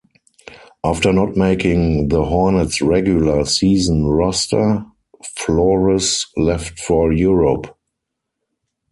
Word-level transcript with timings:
After 0.83 1.13
not 1.13 1.35
making 1.35 2.07
the 2.07 2.25
Hornets 2.25 2.81
regular 2.81 3.45
season 3.45 4.07
roster, 4.07 4.83
Flores 5.35 6.25
left 6.35 6.79
for 6.79 7.13
Europe. 7.13 7.77